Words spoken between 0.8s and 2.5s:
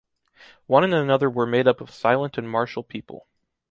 and another were made up of silent and